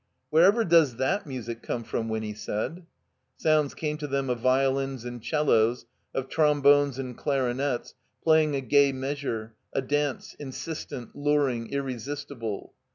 [0.31, 2.87] "Wherever does that music come from?" Winny said.
[3.37, 5.85] Sounds came to them of violins and 'cellos,
[6.15, 7.93] of trombones and clarinets,
[8.23, 12.73] playing a gay measure, a dance, insistent, luring, irresistible.